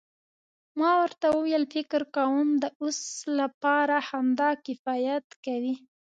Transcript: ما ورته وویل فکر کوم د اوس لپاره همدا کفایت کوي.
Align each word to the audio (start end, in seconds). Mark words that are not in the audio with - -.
ما 0.79 0.91
ورته 1.01 1.25
وویل 1.31 1.63
فکر 1.75 2.01
کوم 2.15 2.47
د 2.63 2.65
اوس 2.81 2.99
لپاره 3.39 3.95
همدا 4.09 4.49
کفایت 4.65 5.27
کوي. 5.45 5.75